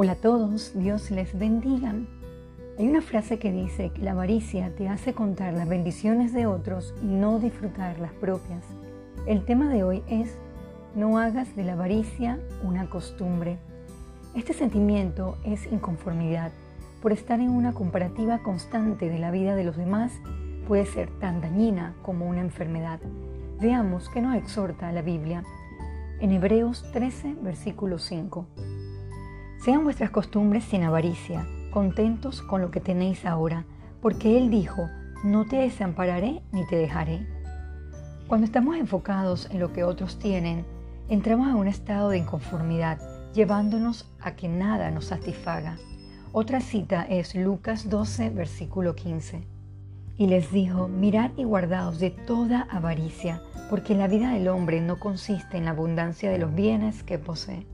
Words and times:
Hola 0.00 0.12
a 0.12 0.14
todos, 0.14 0.74
Dios 0.76 1.10
les 1.10 1.36
bendiga. 1.36 1.92
Hay 2.78 2.86
una 2.86 3.02
frase 3.02 3.40
que 3.40 3.50
dice 3.50 3.90
que 3.90 4.02
la 4.02 4.12
avaricia 4.12 4.72
te 4.76 4.88
hace 4.88 5.12
contar 5.12 5.54
las 5.54 5.68
bendiciones 5.68 6.32
de 6.32 6.46
otros 6.46 6.94
y 7.02 7.06
no 7.06 7.40
disfrutar 7.40 7.98
las 7.98 8.12
propias. 8.12 8.62
El 9.26 9.44
tema 9.44 9.68
de 9.68 9.82
hoy 9.82 10.04
es 10.06 10.38
no 10.94 11.18
hagas 11.18 11.56
de 11.56 11.64
la 11.64 11.72
avaricia 11.72 12.38
una 12.62 12.88
costumbre. 12.88 13.58
Este 14.36 14.52
sentimiento 14.52 15.36
es 15.42 15.66
inconformidad. 15.66 16.52
Por 17.02 17.10
estar 17.10 17.40
en 17.40 17.50
una 17.50 17.72
comparativa 17.72 18.38
constante 18.44 19.08
de 19.08 19.18
la 19.18 19.32
vida 19.32 19.56
de 19.56 19.64
los 19.64 19.76
demás, 19.76 20.12
puede 20.68 20.86
ser 20.86 21.10
tan 21.18 21.40
dañina 21.40 21.96
como 22.02 22.28
una 22.28 22.40
enfermedad. 22.40 23.00
Veamos 23.60 24.08
qué 24.10 24.22
nos 24.22 24.36
exhorta 24.36 24.92
la 24.92 25.02
Biblia. 25.02 25.42
En 26.20 26.30
Hebreos 26.30 26.84
13, 26.92 27.34
versículo 27.42 27.98
5. 27.98 28.46
Sean 29.58 29.82
vuestras 29.82 30.10
costumbres 30.10 30.64
sin 30.64 30.84
avaricia, 30.84 31.44
contentos 31.72 32.42
con 32.42 32.60
lo 32.62 32.70
que 32.70 32.80
tenéis 32.80 33.26
ahora, 33.26 33.64
porque 34.00 34.38
Él 34.38 34.50
dijo, 34.50 34.88
no 35.24 35.46
te 35.46 35.56
desampararé 35.56 36.42
ni 36.52 36.64
te 36.66 36.76
dejaré. 36.76 37.26
Cuando 38.28 38.44
estamos 38.44 38.76
enfocados 38.76 39.48
en 39.50 39.58
lo 39.58 39.72
que 39.72 39.82
otros 39.82 40.20
tienen, 40.20 40.64
entramos 41.08 41.48
en 41.48 41.56
un 41.56 41.66
estado 41.66 42.10
de 42.10 42.18
inconformidad, 42.18 42.98
llevándonos 43.34 44.08
a 44.20 44.36
que 44.36 44.48
nada 44.48 44.92
nos 44.92 45.06
satisfaga. 45.06 45.76
Otra 46.30 46.60
cita 46.60 47.02
es 47.02 47.34
Lucas 47.34 47.90
12, 47.90 48.30
versículo 48.30 48.94
15. 48.94 49.42
Y 50.18 50.26
les 50.28 50.52
dijo, 50.52 50.86
mirad 50.86 51.32
y 51.36 51.42
guardaos 51.42 51.98
de 51.98 52.10
toda 52.10 52.68
avaricia, 52.70 53.42
porque 53.70 53.96
la 53.96 54.06
vida 54.06 54.32
del 54.32 54.46
hombre 54.48 54.80
no 54.80 55.00
consiste 55.00 55.56
en 55.56 55.64
la 55.64 55.72
abundancia 55.72 56.30
de 56.30 56.38
los 56.38 56.54
bienes 56.54 57.02
que 57.02 57.18
posee. 57.18 57.66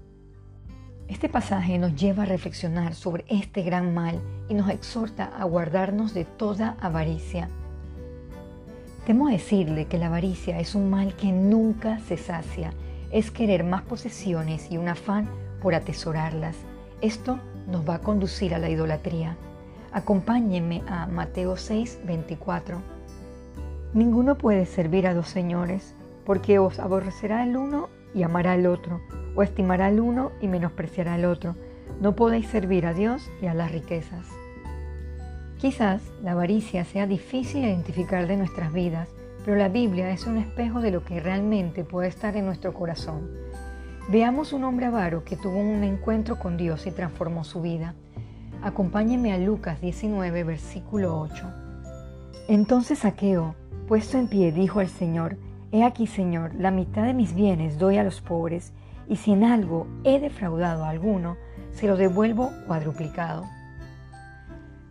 Este 1.14 1.28
pasaje 1.28 1.78
nos 1.78 1.94
lleva 1.94 2.25
a 2.25 2.27
reflexionar 2.27 2.92
sobre 2.97 3.25
este 3.28 3.62
gran 3.62 3.94
mal 3.94 4.20
y 4.48 4.55
nos 4.55 4.69
exhorta 4.69 5.27
a 5.27 5.44
guardarnos 5.44 6.12
de 6.12 6.25
toda 6.25 6.77
avaricia. 6.80 7.48
Temo 9.06 9.28
decirle 9.28 9.86
que 9.86 9.97
la 9.97 10.08
avaricia 10.08 10.58
es 10.58 10.75
un 10.75 10.91
mal 10.91 11.14
que 11.14 11.30
nunca 11.30 12.00
se 12.00 12.16
sacia, 12.16 12.72
es 13.12 13.30
querer 13.30 13.62
más 13.62 13.83
posesiones 13.83 14.72
y 14.72 14.77
un 14.77 14.88
afán 14.88 15.28
por 15.62 15.77
atesorarlas. 15.77 16.56
Esto 17.00 17.38
nos 17.69 17.88
va 17.88 17.94
a 17.94 18.00
conducir 18.00 18.53
a 18.53 18.58
la 18.58 18.69
idolatría. 18.69 19.36
Acompáñenme 19.92 20.83
a 20.88 21.06
Mateo 21.06 21.56
6, 21.56 22.00
24. 22.05 22.83
Ninguno 23.94 24.36
puede 24.36 24.66
servir 24.66 25.06
a 25.06 25.14
dos 25.14 25.28
señores, 25.28 25.94
porque 26.27 26.58
os 26.58 26.81
aborrecerá 26.81 27.44
el 27.44 27.56
uno 27.56 27.88
y 28.16 28.25
amará 28.25 28.55
al 28.55 28.66
otro 28.66 29.00
o 29.34 29.42
estimará 29.42 29.86
al 29.86 30.00
uno 30.00 30.32
y 30.40 30.48
menospreciará 30.48 31.14
al 31.14 31.24
otro. 31.24 31.56
No 32.00 32.14
podéis 32.14 32.48
servir 32.48 32.86
a 32.86 32.94
Dios 32.94 33.30
y 33.41 33.46
a 33.46 33.54
las 33.54 33.72
riquezas. 33.72 34.26
Quizás 35.58 36.02
la 36.22 36.32
avaricia 36.32 36.84
sea 36.84 37.06
difícil 37.06 37.62
de 37.62 37.68
identificar 37.68 38.26
de 38.26 38.36
nuestras 38.36 38.72
vidas, 38.72 39.08
pero 39.44 39.56
la 39.56 39.68
Biblia 39.68 40.10
es 40.10 40.26
un 40.26 40.36
espejo 40.36 40.80
de 40.80 40.91
lo 40.91 41.04
que 41.04 41.20
realmente 41.20 41.84
puede 41.84 42.08
estar 42.08 42.36
en 42.36 42.46
nuestro 42.46 42.72
corazón. 42.74 43.30
Veamos 44.10 44.52
un 44.52 44.64
hombre 44.64 44.86
avaro 44.86 45.24
que 45.24 45.36
tuvo 45.36 45.58
un 45.58 45.82
encuentro 45.82 46.38
con 46.38 46.56
Dios 46.56 46.86
y 46.86 46.91
transformó 46.91 47.44
su 47.44 47.62
vida. 47.62 47.94
Acompáñeme 48.62 49.32
a 49.32 49.38
Lucas 49.38 49.80
19, 49.80 50.44
versículo 50.44 51.19
8. 51.20 51.50
Entonces 52.48 53.00
Saqueo, 53.00 53.54
puesto 53.88 54.19
en 54.19 54.28
pie, 54.28 54.52
dijo 54.52 54.80
al 54.80 54.88
Señor, 54.88 55.36
He 55.72 55.82
aquí, 55.82 56.06
Señor, 56.06 56.54
la 56.54 56.70
mitad 56.70 57.04
de 57.04 57.14
mis 57.14 57.34
bienes 57.34 57.78
doy 57.78 57.96
a 57.96 58.04
los 58.04 58.20
pobres, 58.20 58.72
y 59.08 59.16
si 59.16 59.33
en 59.33 59.44
algo 59.44 59.86
he 60.05 60.20
defraudado 60.20 60.84
a 60.84 60.91
alguno, 60.91 61.36
se 61.72 61.86
lo 61.86 61.97
devuelvo 61.97 62.50
cuadruplicado. 62.66 63.44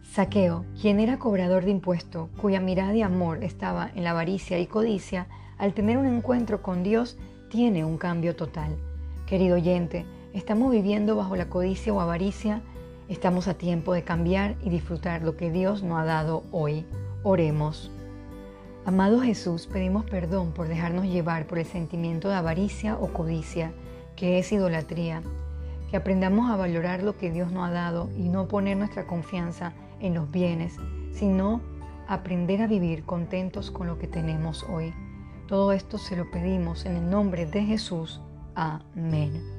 Saqueo, 0.03 0.65
quien 0.79 0.99
era 0.99 1.17
cobrador 1.17 1.65
de 1.65 1.71
impuesto, 1.71 2.29
cuya 2.39 2.59
mirada 2.59 2.93
y 2.93 3.01
amor 3.01 3.43
estaba 3.43 3.89
en 3.95 4.03
la 4.03 4.11
avaricia 4.11 4.59
y 4.59 4.67
codicia, 4.67 5.27
al 5.57 5.73
tener 5.73 5.97
un 5.97 6.05
encuentro 6.05 6.61
con 6.61 6.83
Dios, 6.83 7.17
tiene 7.49 7.83
un 7.83 7.97
cambio 7.97 8.35
total. 8.35 8.75
Querido 9.25 9.55
oyente, 9.55 10.05
¿estamos 10.33 10.71
viviendo 10.71 11.15
bajo 11.15 11.35
la 11.35 11.49
codicia 11.49 11.93
o 11.93 11.99
avaricia? 11.99 12.61
Estamos 13.09 13.47
a 13.47 13.55
tiempo 13.55 13.93
de 13.93 14.03
cambiar 14.03 14.55
y 14.63 14.69
disfrutar 14.69 15.23
lo 15.23 15.35
que 15.35 15.51
Dios 15.51 15.81
nos 15.83 15.99
ha 15.99 16.05
dado 16.05 16.43
hoy. 16.51 16.85
Oremos. 17.23 17.89
Amado 18.85 19.21
Jesús, 19.21 19.65
pedimos 19.65 20.03
perdón 20.05 20.51
por 20.51 20.67
dejarnos 20.67 21.05
llevar 21.05 21.47
por 21.47 21.57
el 21.57 21.65
sentimiento 21.65 22.27
de 22.29 22.35
avaricia 22.35 22.97
o 22.97 23.07
codicia 23.07 23.71
que 24.15 24.39
es 24.39 24.51
idolatría, 24.51 25.21
que 25.89 25.97
aprendamos 25.97 26.49
a 26.49 26.55
valorar 26.55 27.03
lo 27.03 27.17
que 27.17 27.31
Dios 27.31 27.51
nos 27.51 27.67
ha 27.67 27.71
dado 27.71 28.09
y 28.17 28.29
no 28.29 28.47
poner 28.47 28.77
nuestra 28.77 29.05
confianza 29.05 29.73
en 29.99 30.13
los 30.13 30.31
bienes, 30.31 30.75
sino 31.11 31.61
aprender 32.07 32.61
a 32.61 32.67
vivir 32.67 33.03
contentos 33.03 33.71
con 33.71 33.87
lo 33.87 33.99
que 33.99 34.07
tenemos 34.07 34.63
hoy. 34.63 34.93
Todo 35.47 35.71
esto 35.71 35.97
se 35.97 36.15
lo 36.15 36.29
pedimos 36.31 36.85
en 36.85 36.95
el 36.95 37.09
nombre 37.09 37.45
de 37.45 37.63
Jesús. 37.63 38.21
Amén. 38.55 39.52